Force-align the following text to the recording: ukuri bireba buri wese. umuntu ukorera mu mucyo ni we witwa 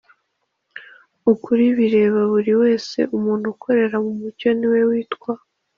ukuri 1.31 1.65
bireba 1.77 2.19
buri 2.31 2.53
wese. 2.61 2.97
umuntu 3.15 3.45
ukorera 3.53 3.95
mu 4.05 4.11
mucyo 4.19 4.49
ni 4.57 4.67
we 4.71 4.79
witwa 4.89 5.31